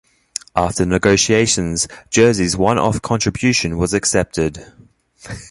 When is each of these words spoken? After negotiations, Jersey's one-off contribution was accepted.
After 0.55 0.83
negotiations, 0.83 1.87
Jersey's 2.09 2.57
one-off 2.57 3.03
contribution 3.03 3.77
was 3.77 3.93
accepted. 3.93 4.73